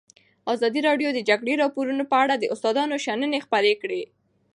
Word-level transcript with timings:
ازادي 0.53 0.81
راډیو 0.87 1.09
د 1.13 1.15
د 1.17 1.19
جګړې 1.29 1.53
راپورونه 1.63 2.03
په 2.11 2.15
اړه 2.23 2.35
د 2.37 2.43
استادانو 2.53 2.95
شننې 3.05 3.39
خپرې 3.45 3.73
کړي. 3.81 4.03